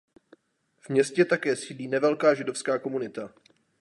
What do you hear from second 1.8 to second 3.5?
nevelká židovská komunita.